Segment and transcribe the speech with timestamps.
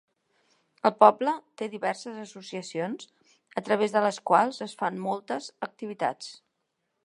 [0.89, 3.07] El poble té diverses associacions,
[3.61, 6.35] a través de les quals es fan moltes activitats.